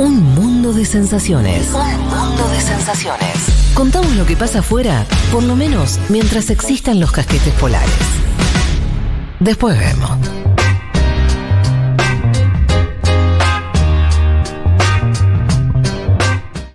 [0.00, 1.74] Un mundo de sensaciones.
[1.74, 3.72] Un mundo de sensaciones.
[3.74, 7.92] Contamos lo que pasa afuera, por lo menos mientras existan los casquetes polares.
[9.40, 10.10] Después vemos.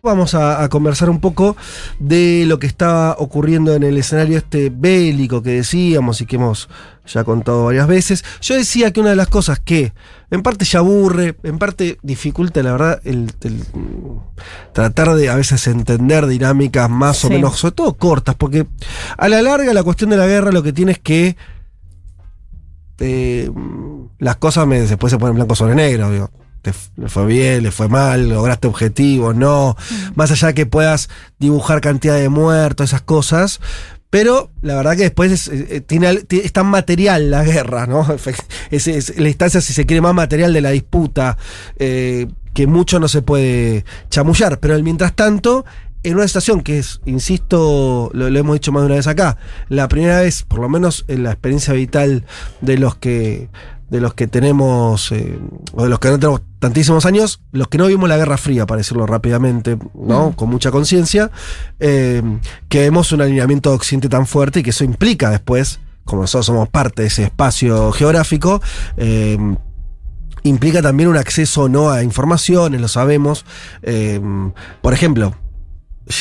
[0.03, 1.57] Vamos a, a conversar un poco
[1.97, 6.69] de lo que estaba ocurriendo en el escenario este bélico que decíamos y que hemos
[7.07, 8.23] ya contado varias veces.
[8.41, 9.93] Yo decía que una de las cosas que
[10.31, 13.63] en parte ya aburre, en parte dificulta, la verdad, el, el,
[14.73, 18.65] tratar de a veces entender dinámicas más o menos, sobre todo cortas, porque
[19.17, 21.35] a la larga la cuestión de la guerra lo que tiene es que
[22.99, 23.51] eh,
[24.19, 26.29] las cosas me- después se ponen blanco sobre negro, digo.
[26.61, 29.77] Te le fue bien, le fue mal, lograste objetivos, no.
[30.15, 33.59] Más allá de que puedas dibujar cantidad de muertos, esas cosas.
[34.15, 37.85] Pero la verdad que después es, eh, tiene, al- ti- es tan material la guerra,
[37.85, 38.07] ¿no?
[38.71, 41.37] Es, la instancia, si se quiere, más material de la disputa,
[41.79, 44.61] eh, que mucho no se puede chamullar.
[44.61, 45.65] Pero mientras tanto,
[46.03, 49.35] en una situación que es, insisto, lo hemos dicho más de una vez acá,
[49.67, 52.23] la primera vez, por lo menos en la experiencia vital
[52.61, 53.49] de los que
[53.89, 55.39] de los que tenemos, eh,
[55.73, 58.65] o de los que no tenemos tantísimos años, los que no vimos la Guerra Fría,
[58.65, 60.35] para decirlo rápidamente, ¿no?
[60.35, 61.31] Con mucha conciencia,
[61.79, 62.21] eh,
[62.67, 66.47] que vemos un alineamiento de Occidente tan fuerte y que eso implica después, como nosotros
[66.47, 68.61] somos parte de ese espacio geográfico,
[68.97, 69.37] eh,
[70.43, 73.45] implica también un acceso o no a informaciones, lo sabemos.
[74.81, 75.33] Por ejemplo,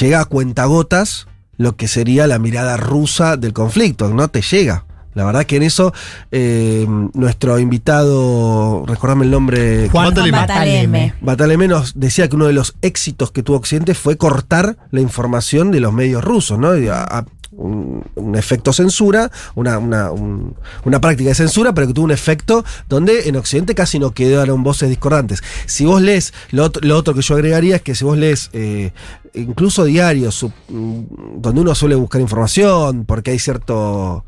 [0.01, 4.87] llega a cuentagotas lo que sería la mirada rusa del conflicto, no te llega.
[5.15, 5.93] La verdad que en eso
[6.33, 10.39] eh, nuestro invitado, recordame el nombre, Juan Bataleme.
[10.39, 11.15] Bataleme.
[11.21, 15.71] Bataleme nos decía que uno de los éxitos que tuvo Occidente fue cortar la información
[15.71, 16.77] de los medios rusos, ¿no?
[16.77, 17.25] Y a- a-
[17.57, 22.11] un, un efecto censura, una, una, un- una práctica de censura, pero que tuvo un
[22.11, 25.41] efecto donde en Occidente casi no quedaron voces discordantes.
[25.67, 28.51] Si vos lees, lo, otro- lo otro que yo agregaría es que si vos lees
[28.55, 28.91] eh,
[29.35, 31.01] incluso diarios mm,
[31.37, 34.25] donde uno suele buscar información, porque hay cierto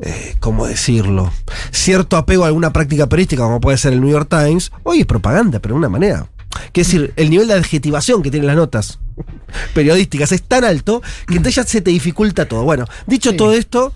[0.00, 1.30] eh, ¿cómo decirlo?
[1.70, 5.06] Cierto apego a alguna práctica periodística, como puede ser el New York Times, hoy es
[5.06, 6.26] propaganda, pero de una manera.
[6.72, 8.98] Quiero decir, el nivel de adjetivación que tienen las notas
[9.74, 12.62] periodísticas es tan alto que entonces ya se te dificulta todo.
[12.64, 13.36] Bueno, dicho Sí.
[13.36, 13.92] todo esto,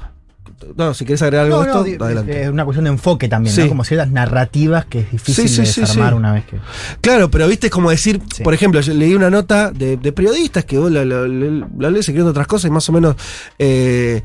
[0.74, 2.42] no, si quieres agregar algo No, esto, adelante.
[2.44, 3.60] es una cuestión de enfoque también, Sí.
[3.62, 3.68] ¿no?
[3.68, 6.58] Como ciertas narrativas que es difícil Sí, de desarmar una vez que.
[7.02, 10.64] Claro, pero viste es como decir, por ejemplo, yo leí una nota de, de periodistas
[10.64, 13.16] que vos la, la, la- la lees escribiendo otras cosas y más o menos
[13.58, 14.22] eh,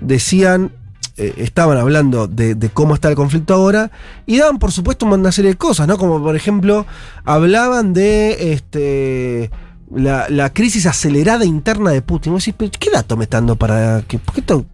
[0.00, 0.72] decían,
[1.16, 3.90] eh, estaban hablando de, cómo está el conflicto ahora
[4.24, 5.98] y daban por supuesto una serie de cosas, ¿no?
[5.98, 6.86] Como por ejemplo,
[7.24, 9.50] hablaban de este
[9.90, 12.34] la, la crisis acelerada interna de Putin.
[12.34, 14.18] Vos decís, "Pero ¿qué dato me está dando para que.?
[14.18, 14.64] ¿Por qué esto,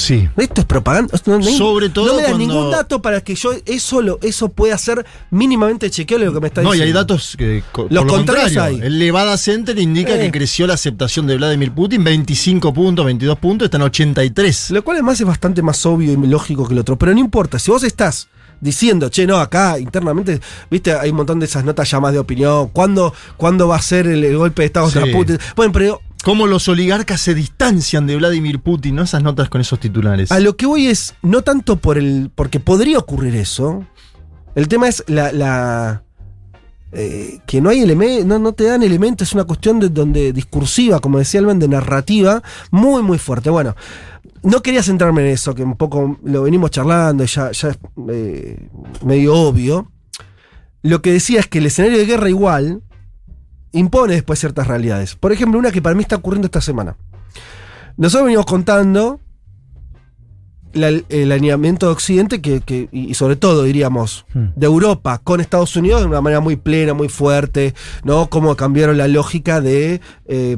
[0.00, 0.28] Sí.
[0.36, 1.16] esto es propaganda?
[1.26, 4.48] No, Sobre todo no me da cuando- ningún dato para que yo eso lo, eso
[4.48, 6.98] pueda ser mínimamente chequeable lo que me está No, y diciendo.
[6.98, 8.86] hay datos que, co- Los lo contrarios contrario, hay.
[8.86, 10.20] el Levada Center indica Eh.
[10.20, 14.70] que creció la aceptación de Vladimir Putin 25 puntos, 22 puntos, está en 83.
[14.70, 16.96] Lo cual además es bastante más obvio y lógico que el otro.
[16.98, 18.28] Pero no importa, si vos estás
[18.60, 20.38] diciendo, che, no, acá internamente,
[20.70, 22.68] viste, hay un montón de esas notas ya más de opinión.
[22.68, 25.12] ¿Cuándo, cuándo va a ser el, el golpe de Estado contra Sí.
[25.12, 25.38] Putin?
[25.56, 29.02] Bueno, pero Cómo los oligarcas se distancian de Vladimir Putin, ¿no?
[29.02, 30.30] Esas notas con esos titulares.
[30.32, 32.30] a lo que voy es, no tanto por el.
[32.34, 33.84] porque podría ocurrir eso.
[34.54, 35.32] El tema es la.
[35.32, 36.02] la,
[36.92, 40.32] eh, que no hay elementos, no, no te dan elementos, es una cuestión de donde
[40.32, 42.42] discursiva, como decía Alban, de narrativa,
[42.72, 43.48] muy, muy fuerte.
[43.48, 43.76] Bueno,
[44.42, 47.64] no quería centrarme en eso, que un poco lo venimos charlando, y ya, es
[48.08, 48.68] eh,
[49.04, 49.90] medio obvio.
[50.82, 52.82] Lo que decía es que el escenario de guerra igual
[53.72, 55.14] impone después ciertas realidades.
[55.16, 56.96] Por ejemplo, una que para mí está ocurriendo esta semana.
[57.96, 59.20] Nosotros venimos contando
[60.72, 64.46] la- el alineamiento de Occidente que, que- y sobre todo, diríamos, Hmm.
[64.54, 68.30] de Europa con Estados Unidos de una manera muy plena, muy fuerte, ¿no?
[68.30, 70.56] Cómo cambiaron la lógica de, eh,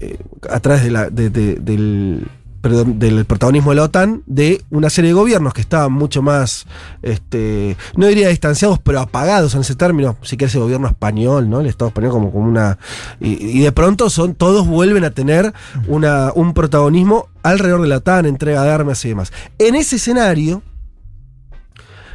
[0.00, 2.26] eh, a través de la, de- de- del,
[2.60, 6.66] perdón, del protagonismo de la OTAN, de una serie de gobiernos que estaban mucho más,
[7.02, 11.60] este, no diría distanciados, pero apagados en ese término, si quieres el gobierno español, ¿no?
[11.60, 12.78] El Estado español como, como una...
[13.20, 15.52] Y, y de pronto son, todos vuelven a tener
[15.88, 19.32] una, un protagonismo alrededor de la OTAN, entrega de armas y demás.
[19.58, 20.62] En ese escenario,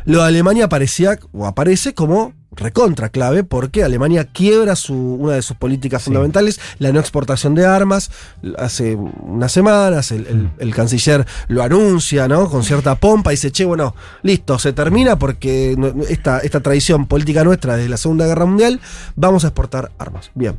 [0.06, 5.42] lo de Alemania parecía, o aparece como recontra clave, porque Alemania quiebra su, una de
[5.42, 6.06] sus políticas Sí.
[6.06, 8.12] fundamentales, la no exportación de armas.
[8.58, 12.50] Hace unas semanas el, el- el canciller lo anuncia, ¿no?
[12.50, 13.94] Con cierta pompa, y dice, che, bueno,
[14.24, 15.76] listo, se termina porque
[16.08, 18.80] esta, esta tradición política nuestra desde la Segunda Guerra Mundial,
[19.18, 20.32] vamos a exportar armas.
[20.34, 20.56] Bien.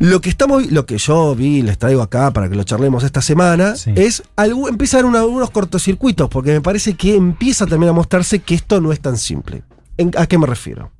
[0.00, 3.22] Lo que estamos, lo que yo vi, les traigo acá para que lo charlemos esta
[3.22, 3.92] semana, Sí.
[3.96, 7.92] es algo, empieza a haber una- algunos cortocircuitos, porque me parece que empieza también a
[7.92, 9.62] mostrarse que esto no es tan simple.
[9.96, 10.90] ¿En- ¿A qué me refiero?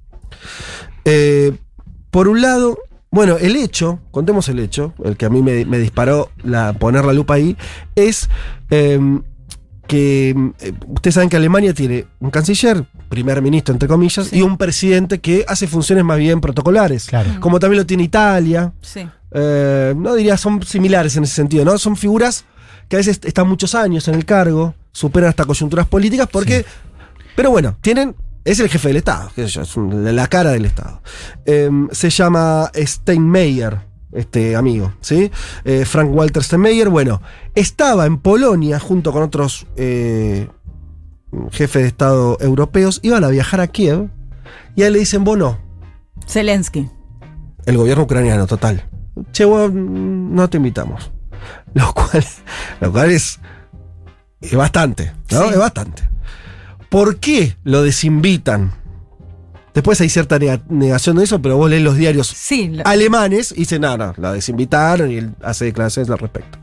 [1.05, 1.56] Eh,
[2.11, 2.79] por un lado,
[3.11, 7.05] bueno, el hecho, contemos el hecho, el que a mí me, me disparó la, poner
[7.05, 7.56] la lupa ahí,
[7.97, 8.29] es
[8.70, 9.23] em,
[9.86, 14.38] que eh, ustedes saben que Alemania tiene un canciller, primer ministro entre comillas, Sí.
[14.38, 17.06] y un presidente que hace funciones más bien protocolares.
[17.06, 17.31] Claro.
[17.40, 18.72] Como también lo tiene Italia.
[18.81, 19.06] Sí.
[19.32, 21.76] Eh, no diría, son similares en ese sentido, ¿no?
[21.78, 22.44] Son figuras
[22.88, 26.64] que a veces están muchos años en el cargo, superan hasta coyunturas políticas, porque.
[27.37, 28.14] Pero bueno, tienen.
[28.44, 29.75] Es el jefe del Estado, qué sé yo, es
[30.14, 31.00] la cara del Estado.
[31.46, 33.78] Eh, se llama Steinmeier,
[34.14, 35.31] este amigo, ¿sí?
[35.64, 37.20] Eh, Frank Walter Steinmeier, bueno,
[37.55, 40.49] estaba en Polonia junto con otros eh,
[41.50, 44.08] jefes de Estado europeos, iban a viajar a Kiev
[44.76, 45.58] y a él le dicen, vos no,
[46.26, 46.88] Zelensky.
[47.66, 48.88] el gobierno ucraniano, total.
[49.32, 51.12] Che, vos, mm, no te invitamos.
[51.75, 52.25] Lo cual,
[52.81, 53.40] lo cual es,
[54.40, 55.43] es bastante, ¿no?
[55.43, 55.49] Sí.
[55.50, 56.08] Es bastante.
[56.88, 58.72] ¿Por qué lo desinvitan?
[59.75, 63.53] Después hay cierta nega- negación de eso, pero vos lees los diarios Sí, lo- alemanes
[63.53, 66.59] y dicen, no, la desinvitaron y él hace declaraciones al respecto.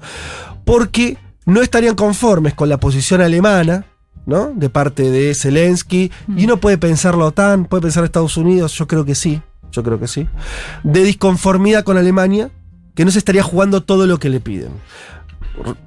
[0.65, 3.85] Porque no estarían conformes con la posición alemana,
[4.25, 4.51] ¿no?
[4.55, 6.11] De parte de Zelensky.
[6.35, 9.41] Y uno puede pensar la OTAN, puede pensar Estados Unidos, yo creo que sí,
[9.71, 10.27] yo creo que sí.
[10.83, 12.49] De disconformidad con Alemania,
[12.95, 14.69] que no se estaría jugando todo lo que le piden.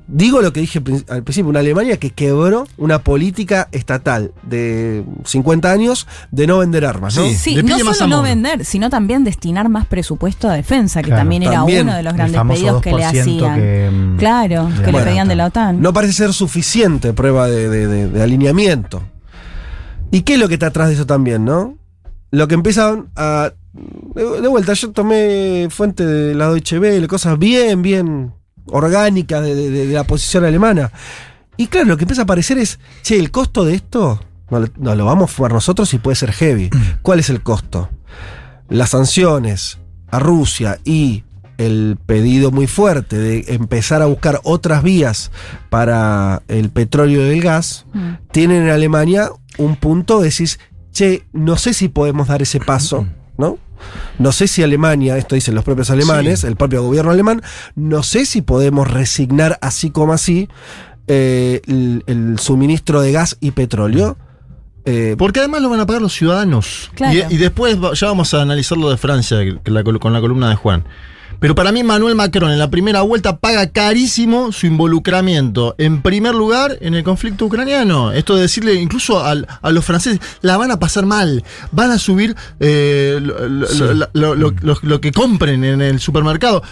[0.06, 5.70] Digo lo que dije al principio, una Alemania que quebró una política estatal de 50
[5.72, 7.24] años de no vender armas, ¿no?
[7.24, 7.34] Sí.
[7.34, 11.42] Sí, no solo no vender, sino también destinar más presupuesto a defensa, que Claro, también
[11.44, 11.86] era también.
[11.88, 13.56] uno de los grandes pedidos que le 2% hacían.
[13.56, 15.80] que, mm, claro, que le pedían de la OTAN.
[15.80, 19.02] No parece ser suficiente prueba de, de- de- de alineamiento.
[20.10, 21.76] ¿Y qué es lo que está atrás de eso también, no?
[22.30, 23.52] Lo que empiezan a.
[24.14, 28.32] De, de vuelta, yo tomé fuente de la Deutsche Welle, cosas bien, bien
[28.66, 30.90] orgánicas de, de- de la posición alemana.
[31.56, 34.20] Y claro, lo que empieza a aparecer es, che, el costo de esto
[34.76, 36.70] nos lo, vamos a fumar nosotros y puede ser heavy.
[37.02, 37.88] ¿Cuál es el costo?
[38.68, 39.78] Las sanciones
[40.10, 41.24] a Rusia y
[41.58, 45.30] el pedido muy fuerte de empezar a buscar otras vías
[45.70, 48.14] para el petróleo y el gas, Mm.
[48.32, 50.58] tienen en Alemania un punto, decís,
[50.92, 53.06] che, no sé si podemos dar ese paso,
[53.38, 53.58] ¿no?
[54.18, 57.42] No sé si Alemania, esto dicen los propios alemanes, el propio gobierno alemán,
[57.74, 60.48] no sé si podemos resignar así como así
[61.06, 64.16] eh, el, el suministro de gas y petróleo.
[64.86, 66.90] Eh, Porque además lo van a pagar los ciudadanos.
[66.94, 67.14] Claro.
[67.30, 70.84] Y, y después ya vamos a analizar lo de Francia con la columna de Juan.
[71.40, 76.34] Pero para mí Manuel Macron en la primera vuelta paga carísimo su involucramiento, en primer
[76.34, 78.12] lugar, en el conflicto ucraniano.
[78.12, 81.98] Esto de decirle incluso al- a los franceses, la van a pasar mal, van a
[81.98, 86.62] subir eh, lo, lo- lo que compren en el supermercado.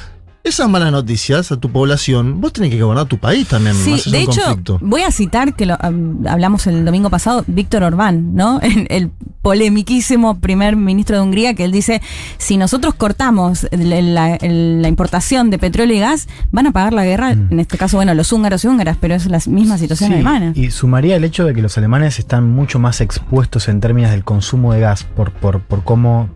[0.44, 3.76] Esas malas noticias a tu población, vos tenés que gobernar tu país también.
[3.76, 4.78] Sí, más allá de hecho, conflicto.
[4.82, 8.58] voy a citar que lo um, hablamos el domingo pasado, Víctor Orbán, ¿no?
[8.62, 9.10] El, el
[9.42, 12.02] polemiquísimo primer ministro de Hungría, que él dice:
[12.38, 17.04] si nosotros cortamos la, la- la importación de petróleo y gas, van a pagar la
[17.04, 20.14] guerra, en este caso, bueno, los húngaros y húngaras, pero es la misma situación Sí,
[20.14, 20.52] alemana.
[20.56, 24.24] Y sumaría el hecho de que los alemanes están mucho más expuestos en términos del
[24.24, 26.30] consumo de gas por, por, por cómo,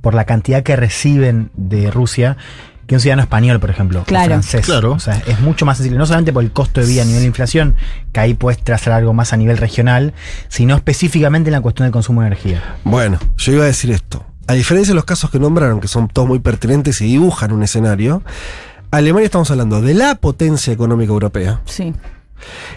[0.00, 2.36] por la cantidad que reciben de Rusia
[2.90, 4.26] que un ciudadano español, por ejemplo, o Claro.
[4.26, 4.66] francés.
[4.66, 4.90] Claro.
[4.94, 7.20] O sea, es mucho más sensible, no solamente por el costo de vida a nivel
[7.20, 7.76] de inflación,
[8.12, 10.12] que ahí puedes trazar algo más a nivel regional,
[10.48, 12.78] sino específicamente en la cuestión del consumo de energía.
[12.82, 14.24] Bueno, yo iba a decir esto.
[14.48, 17.62] A diferencia de los casos que nombraron, que son todos muy pertinentes y dibujan un
[17.62, 18.24] escenario,
[18.90, 21.60] Alemania estamos hablando de la potencia económica europea.
[21.66, 21.94] Sí.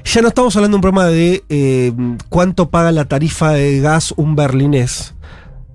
[0.05, 1.91] Ya no estamos hablando de un problema de eh,
[2.29, 5.15] cuánto paga la tarifa de gas un berlinés,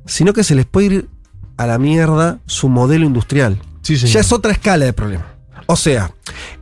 [0.07, 1.09] sino que se les puede ir
[1.57, 3.59] a la mierda su modelo industrial.
[3.97, 5.27] Ya es otra escala de problema.
[5.67, 6.13] O sea,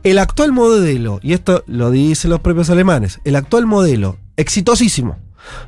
[0.03, 5.17] el actual modelo, y esto lo dicen los propios alemanes, el actual modelo exitosísimo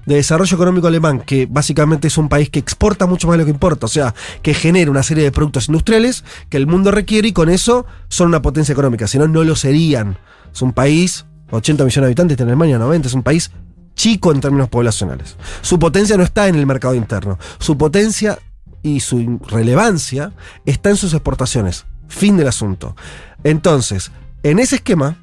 [0.05, 3.45] de desarrollo económico alemán, que básicamente es un país que exporta mucho más de lo
[3.45, 7.29] que importa, o sea, que genera una serie de productos industriales que el mundo requiere
[7.29, 10.17] y con eso son una potencia económica, si no, no lo serían.
[10.53, 13.51] Es un país, 80 millones de habitantes, en Alemania 90, es un país
[13.95, 15.37] chico en términos poblacionales.
[15.61, 18.39] Su potencia no está en el mercado interno, su potencia
[18.83, 20.33] y su relevancia
[20.65, 21.85] está en sus exportaciones.
[22.07, 22.95] Fin del asunto.
[23.43, 24.11] Entonces,
[24.43, 25.17] en ese esquema,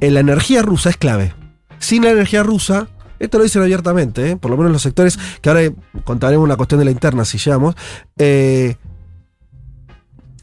[0.00, 1.34] la energía rusa es clave.
[1.78, 4.36] Sin la energía rusa, esto lo dicen abiertamente, ¿eh?
[4.36, 5.62] por lo menos los sectores, que ahora
[6.04, 7.74] contaremos una cuestión de la interna si llegamos,
[8.18, 8.76] eh,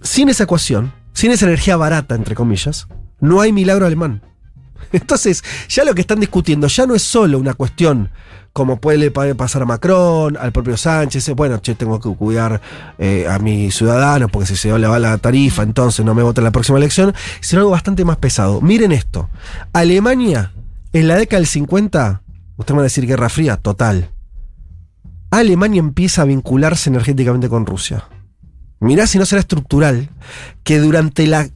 [0.02, 2.88] sin esa ecuación, sin esa energía barata, entre comillas,
[3.20, 4.24] no hay milagro alemán.
[5.00, 8.10] Entonces, ya lo que están discutiendo ya no es solo una cuestión
[8.54, 12.60] como puede pa- pasar a Macron, al propio Sánchez, eh, bueno, che, tengo que cuidar
[12.98, 16.42] eh, a mis ciudadanos porque si se le va la tarifa, entonces no me voten
[16.42, 18.60] en la próxima elección, sino algo bastante más pesado.
[18.60, 19.30] Miren esto,
[19.72, 20.52] Alemania,
[20.92, 22.22] en la década del 50,
[22.58, 24.10] ustedes van a decir Guerra Fría, total.
[25.30, 28.04] Alemania empieza a vincularse energéticamente con Rusia.
[28.82, 30.10] Mirá si no será estructural
[30.64, 31.48] que durante la,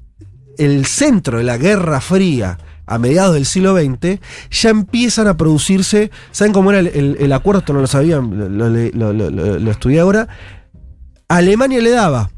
[0.57, 4.19] el centro de la Guerra Fría a mediados del siglo XX,
[4.51, 7.59] ya empiezan a producirse, ¿saben cómo era el, el- el acuerdo?
[7.59, 10.27] Esto no lo sabían, lo, lo- lo- lo- lo- lo estudié ahora.
[11.27, 12.29] Alemania le daba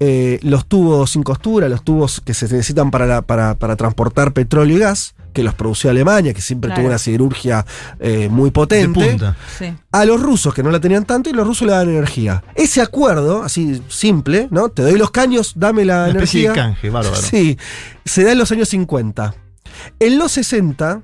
[0.00, 4.32] eh, los tubos sin costura, los tubos que se necesitan para, la- para, para transportar
[4.32, 6.82] petróleo y gas, que los producía Alemania, que siempre Claro.
[6.82, 7.64] tuvo una siderurgia
[8.00, 9.16] eh, muy De potente.
[9.58, 9.72] Sí.
[9.92, 12.42] a los rusos que no la tenían tanto y los rusos le daban energía.
[12.54, 14.68] Ese acuerdo, así simple, ¿no?
[14.68, 16.62] Te doy los caños, dame la Una especie energía.
[16.64, 17.16] de canje, bárbaro.
[17.16, 17.56] Sí,
[18.04, 19.34] se da en los años 50.
[20.00, 21.02] En los 60,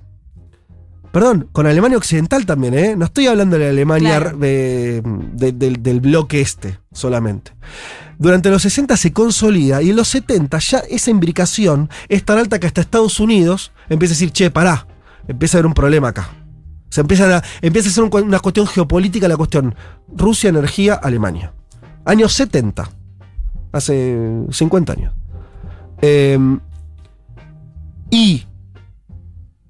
[1.12, 2.96] perdón, con Alemania Occidental también, ¿eh?
[2.96, 4.38] No estoy hablando de la Alemania Claro.
[4.38, 5.02] de-
[5.34, 7.52] de- del, del bloque este solamente.
[8.18, 12.58] Durante los 60 se consolida y en los 70 ya esa imbricación es tan alta
[12.58, 14.87] que hasta Estados Unidos empieza a decir, che, pará,
[15.28, 16.28] empieza a haber un problema acá.
[16.90, 19.75] Se empieza a, empieza a ser un una cuestión geopolítica la cuestión
[20.08, 21.52] Rusia, energía, Alemania.
[22.04, 22.88] Años 70.
[23.70, 24.18] Hace
[24.50, 25.14] 50 años.
[26.00, 26.38] Eh,
[28.10, 28.46] y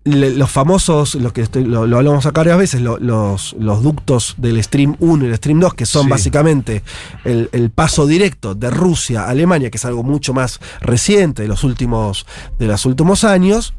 [0.05, 3.83] le- los famosos, los que estoy- lo, lo hablamos acá varias veces, lo- los, los
[3.83, 6.11] ductos del Stream 1 y el Stream 2, que son Sí.
[6.11, 6.83] básicamente
[7.25, 11.49] el, el paso directo de Rusia a Alemania, que es algo mucho más reciente de
[11.49, 12.27] los últimos,
[12.59, 13.75] de los últimos años.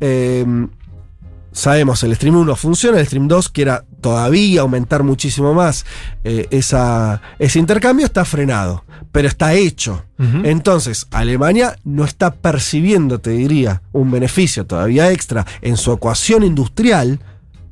[0.00, 0.44] eh,
[1.52, 5.86] sabemos, el Stream 1 funciona, el Stream 2 quiere todavía aumentar muchísimo más
[6.24, 10.02] eh, esa, ese intercambio, está frenado, pero está hecho.
[10.44, 17.18] Entonces, Alemania no está percibiendo, te diría, un beneficio todavía extra en su ecuación industrial.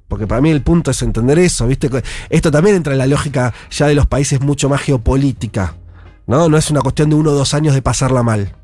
[0.08, 1.90] Porque para mí el punto es entender eso, ¿viste?
[2.30, 5.74] Esto también entra en la lógica ya de los países mucho más geopolítica.
[6.26, 6.48] ¿No?
[6.48, 8.54] No es una cuestión de uno o dos años de pasarla mal.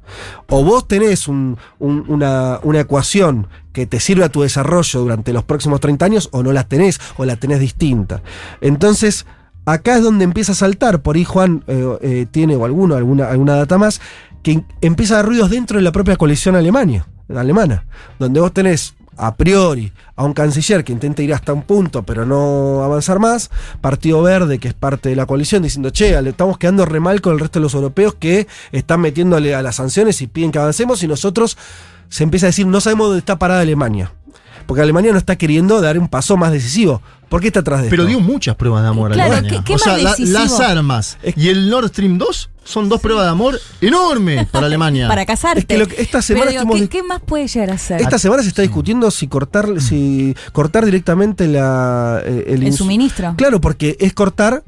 [0.49, 3.49] O vos tenés un- un- una, una ecuación
[3.79, 7.01] que te sirve a tu desarrollo durante los próximos 30 años, o no la tenés,
[7.17, 8.23] o la tenés distinta.
[8.61, 9.25] Entonces,
[9.67, 13.29] acá es donde empieza a saltar, por ahí Juan eh, eh, tiene o alguno, alguna,
[13.29, 14.01] alguna data más,
[14.43, 17.87] que em- empieza a dar ruidos dentro de la propia coalición Alemania, alemana,
[18.19, 22.27] donde vos tenés a priori a un canciller que intenta ir hasta un punto pero
[22.27, 26.59] no avanzar más, Partido Verde que es parte de la coalición diciendo, che, le estamos
[26.59, 30.21] quedando re mal con el resto de los europeos que están metiéndole a las sanciones
[30.21, 31.57] y piden que avancemos y nosotros
[32.09, 34.13] se empieza a decir, no sabemos dónde está parada Alemania.
[34.67, 37.01] Porque Alemania no está queriendo dar un paso más decisivo.
[37.31, 38.11] ¿Por qué está atrás de Pero esto?
[38.19, 39.51] dio muchas pruebas de amor a Alemania.
[39.51, 40.39] ¿qué- qué o sea, más la- decisivo?
[40.39, 45.09] las armas y el Nord Stream 2 son dos pruebas de amor enormes para Alemania.
[45.09, 45.61] Para casarte.
[45.61, 48.01] Es que lo que- esta Pero semana digo, ¿qué, más puede llegar a ser?
[48.03, 53.35] Esta semana se está discutiendo si cortar, si cortar directamente la, eh, el, suministro.
[53.39, 54.65] Claro, porque es cortar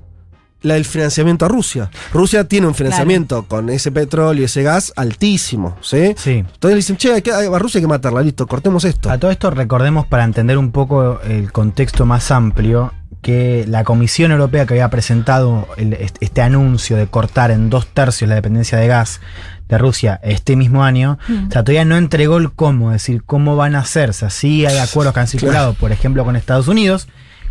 [0.62, 1.90] la del financiamiento a Rusia.
[2.12, 6.14] Rusia tiene un financiamiento con ese petróleo y ese gas altísimo, ¿sí?
[6.16, 6.30] Sí.
[6.38, 9.10] Entonces le dicen, che, hay que- a Rusia hay que matarla, listo, cortemos esto.
[9.10, 14.32] A todo esto recordemos para entender un poco el contexto más amplio que la Comisión
[14.32, 18.86] Europea que había presentado el- este anuncio de cortar en dos tercios la dependencia de
[18.86, 19.20] gas
[19.68, 21.48] de Rusia este mismo año, Mm.
[21.48, 24.24] o sea, todavía no entregó el cómo, es decir, cómo van a hacerse.
[24.26, 27.08] Así hay acuerdos que han circulado, por ejemplo, con Estados Unidos,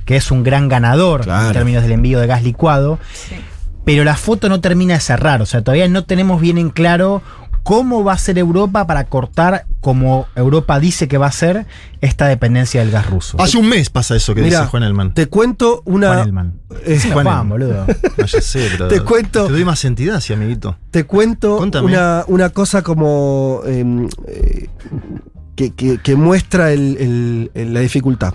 [0.09, 1.49] que es un gran ganador Claro.
[1.49, 2.97] en términos del envío de gas licuado,
[3.85, 7.21] pero la foto no termina de cerrar, o sea, todavía no tenemos bien en claro
[7.61, 11.67] cómo va a ser Europa para cortar, como Europa dice que va a ser,
[12.01, 13.39] esta dependencia del gas ruso.
[13.39, 15.13] Hace un mes pasa eso que dice Juan Elman.
[15.13, 16.07] Te cuento una.
[16.15, 16.53] Juan Elman.
[16.87, 17.85] eh, Juan, Juan boludo.
[18.17, 20.75] No, ya sé, pero Te cuento- Te doy más entidad, sí, amiguito.
[20.89, 24.69] Te cuento una, una cosa como em, eh,
[25.55, 28.33] que, que- que muestra el- el- el- la dificultad.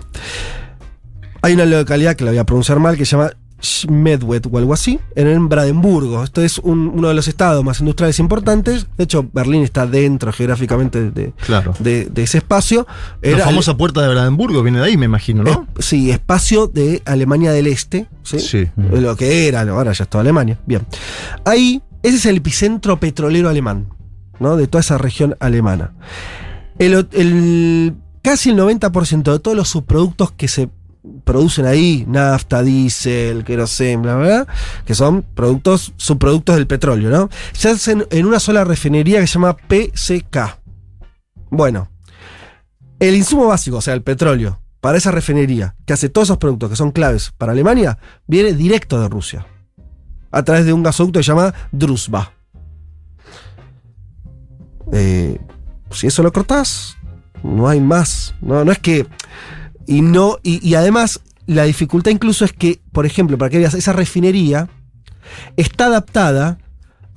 [1.45, 4.73] Hay una localidad que la voy a pronunciar mal que se llama Schmedwet o algo
[4.73, 6.23] así, en el Brandenburgo.
[6.23, 8.87] Esto es un- uno de los estados más industriales importantes.
[8.97, 11.73] De hecho, Berlín está dentro geográficamente de, Claro.
[11.79, 12.87] de- de ese espacio.
[13.21, 15.67] La famosa puerta de Brandenburgo viene de ahí, me imagino, ¿no?
[15.77, 18.07] es- sí, espacio de Alemania del Este.
[18.23, 18.39] ¿sí?
[18.39, 18.67] Sí.
[18.75, 20.59] Lo que era, ahora ya es toda Alemania.
[20.65, 20.81] Bien.
[21.45, 23.87] Ahí, ese es el epicentro petrolero alemán,
[24.39, 24.57] ¿no?
[24.57, 25.93] De toda esa región alemana.
[26.79, 30.69] El, el- casi el 90% de todos los subproductos que se
[31.23, 34.47] producen ahí, nafta, diésel, queroseno, bla, bla, bla,
[34.85, 37.29] que son productos, subproductos del petróleo, ¿no?
[37.53, 40.59] Se hacen en una sola refinería que se llama PCK.
[41.49, 41.89] Bueno,
[42.99, 46.69] el insumo básico, o sea, el petróleo, para esa refinería, que hace todos esos productos
[46.69, 47.97] que son claves para Alemania,
[48.27, 49.45] viene directo de Rusia.
[50.31, 52.33] A través de un gasoducto que se llama Druzhba.
[54.91, 55.39] Eh,
[55.91, 56.97] si eso lo cortás,
[57.43, 58.35] no hay más.
[58.41, 59.07] No, no es que.
[59.87, 60.37] Y no.
[60.43, 64.67] Y, y además, la dificultad incluso es que, por ejemplo, para que veas, esa refinería
[65.57, 66.57] está adaptada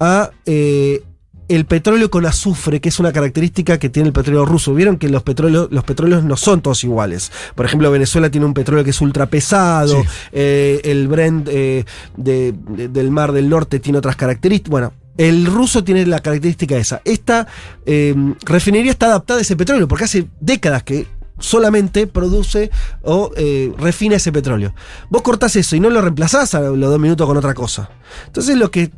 [0.01, 1.03] a eh,
[1.49, 4.75] el petróleo con azufre, que es una característica que tiene el petróleo ruso.
[4.75, 7.33] Vieron que los petróleos, los petróleos no son todos iguales.
[7.55, 10.09] Por ejemplo, Venezuela tiene un petróleo que es ultra pesado, Sí.
[10.33, 11.85] eh, el Brent eh,
[12.19, 14.71] de- de- del Mar del Norte tiene otras características.
[14.71, 17.01] Bueno, el ruso tiene la característica esa.
[17.05, 17.47] Esta
[17.87, 21.07] eh, refinería está adaptada a ese petróleo, porque hace décadas que
[21.39, 22.71] solamente produce
[23.03, 24.75] o eh, refina ese petróleo.
[25.11, 27.91] Vos cortás eso y no lo reemplazás a los dos minutos con otra cosa.
[28.27, 28.91] Entonces lo que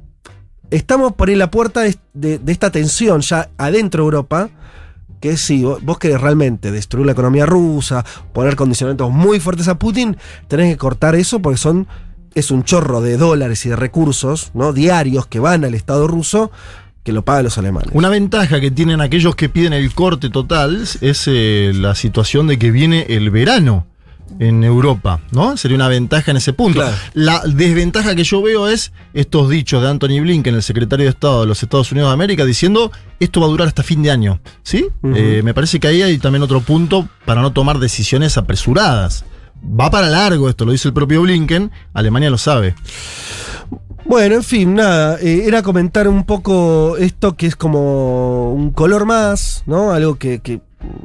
[0.70, 4.50] estamos por ahí en la puerta de, esta tensión ya adentro de Europa,
[5.20, 9.78] que si vos, vos querés realmente destruir la economía rusa, poner condicionamientos muy fuertes a
[9.78, 10.16] Putin,
[10.48, 11.86] tenés que cortar eso porque son
[12.34, 14.72] es un chorro de dólares y de recursos ¿no?
[14.72, 16.50] diarios que van al Estado ruso
[17.02, 17.90] que lo pagan los alemanes.
[17.92, 22.58] Una ventaja que tienen aquellos que piden el corte total es eh, la situación de
[22.58, 23.86] que viene el verano
[24.38, 25.56] en Europa, ¿no?
[25.56, 26.80] Sería una ventaja en ese punto.
[26.80, 26.96] Claro.
[27.14, 31.40] La desventaja que yo veo es estos dichos de Anthony Blinken, el secretario de Estado
[31.40, 34.40] de los Estados Unidos de América, diciendo esto va a durar hasta fin de año,
[34.62, 34.86] ¿sí?
[35.14, 39.24] Eh, me parece que ahí hay también otro punto para no tomar decisiones apresuradas.
[39.62, 42.74] Va para largo esto, lo dice el propio Blinken, Alemania lo sabe.
[44.10, 49.04] Bueno, en fin, nada, eh, era comentar un poco esto que es como un color
[49.06, 49.92] más, ¿no?
[49.92, 50.60] Algo que, que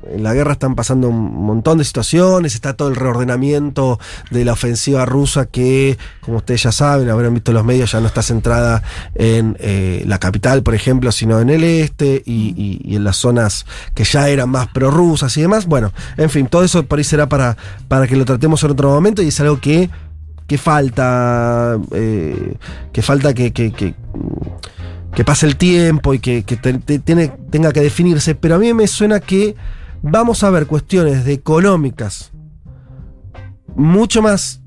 [0.10, 4.00] en la guerra están pasando un montón de situaciones, está todo el reordenamiento
[4.32, 8.08] de la ofensiva rusa que, como ustedes ya saben, habrán visto los medios, ya no
[8.08, 8.82] está centrada
[9.14, 13.18] en eh, la capital, por ejemplo, sino en el este y, y- y en las
[13.18, 15.68] zonas que ya eran más prorrusas y demás.
[15.68, 17.56] Bueno, en fin, todo eso por ahí será para,
[17.88, 19.92] para que lo tratemos en otro momento y es algo que
[20.48, 22.56] que falta, eh,
[22.94, 23.96] que falta que, que, que,
[25.14, 28.60] que pase el tiempo y que, que te- te- tiene, tenga que definirse, pero a
[28.60, 29.56] mí me suena que
[30.02, 32.32] vamos a ver cuestiones de económicas
[33.76, 34.62] mucho más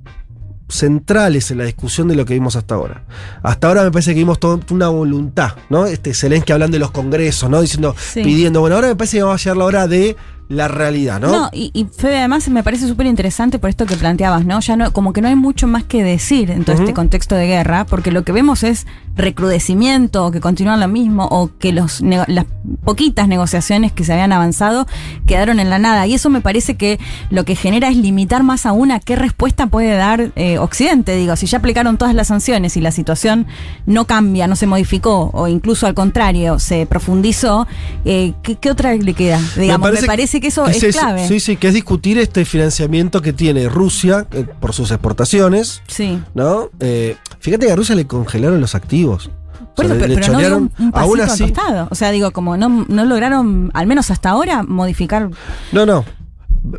[0.68, 3.04] centrales en la discusión de lo que vimos hasta ahora.
[3.42, 5.87] Hasta ahora me parece que vimos toda una voluntad, ¿no?
[5.87, 7.61] Este Zelensky hablando de los congresos, ¿no?
[7.62, 8.23] Diciendo, Sí.
[8.23, 10.14] pidiendo, bueno, ahora me parece que va a llegar la hora de
[10.48, 11.30] la realidad, ¿no?
[11.30, 14.58] No, y, y Fede, además me parece súper interesante por esto que planteabas, ¿no?
[14.60, 17.46] Ya no, como que no hay mucho más que decir en todo este contexto de
[17.46, 22.00] guerra, porque lo que vemos es recrudecimiento, o que continúan lo mismo, o que los
[22.00, 22.46] las
[22.84, 24.87] poquitas negociaciones que se habían avanzado
[25.26, 26.06] quedaron en la nada.
[26.06, 26.98] Y eso me parece que
[27.30, 31.16] lo que genera es limitar más aún a qué respuesta puede dar eh, Occidente.
[31.16, 33.46] Digo, si ya aplicaron todas las sanciones y la situación
[33.87, 37.66] no cambia, no se modificó, o incluso al contrario, se profundizó,
[38.04, 39.40] eh, ¿qué, qué otra le queda?
[39.56, 41.27] Digamos, me parece, que eso es, es- clave.
[41.29, 46.20] Sí, sí, que es discutir este financiamiento que tiene Rusia eh, por sus exportaciones, Sí.
[46.35, 46.70] ¿no?
[46.81, 49.31] Eh, fíjate que a Rusia le congelaron los activos.
[49.77, 51.31] Por O sea, eso, le- pero, pero no dio un, chorearon- un pasito aún al
[51.31, 51.88] así, costado.
[51.90, 55.31] O sea, digo, como no, no lograron, al menos hasta ahora, modificar.
[55.72, 56.05] No, no.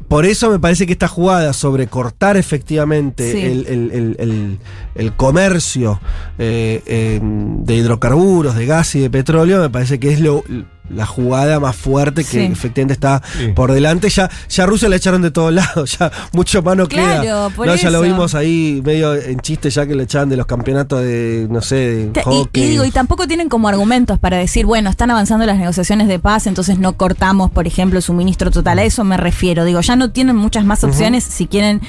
[0.10, 3.40] Por eso me parece que esta jugada sobre cortar efectivamente Sí.
[3.40, 4.60] el, el- el- el-
[4.96, 6.00] el comercio
[6.38, 10.44] eh, eh, de hidrocarburos, de gas y de petróleo, me parece que es lo,
[10.90, 12.40] la jugada más fuerte que Sí.
[12.40, 13.50] efectivamente está Sí.
[13.56, 14.10] por delante.
[14.10, 17.50] Ya, ya a Rusia la echaron de todos lados, ya mucho más no Claro, queda.
[17.50, 20.46] por No, ya lo vimos ahí medio en chiste ya que le echaban de los
[20.46, 21.76] campeonatos de, no sé,
[22.12, 22.64] de Y, hockey.
[22.64, 26.20] y digo, y tampoco tienen como argumentos para decir, bueno, están avanzando las negociaciones de
[26.20, 28.80] paz, entonces no cortamos, por ejemplo, el suministro total.
[28.80, 29.66] A eso me refiero.
[29.66, 31.82] Digo, ya no tienen muchas más opciones si quieren,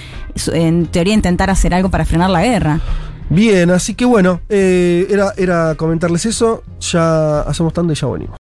[0.53, 2.81] en teoría, intentar hacer algo para frenar la guerra.
[3.33, 6.65] Bien, así que bueno, eh, era, era comentarles eso.
[6.81, 8.29] Ya hacemos tanto y ya venimos.